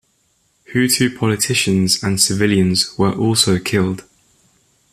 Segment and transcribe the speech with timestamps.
[0.73, 4.03] Hutu politicians and civilians were also killed.